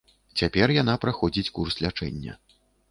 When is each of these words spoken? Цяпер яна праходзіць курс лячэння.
Цяпер 0.41 0.73
яна 0.81 0.95
праходзіць 1.03 1.53
курс 1.59 1.81
лячэння. 1.85 2.33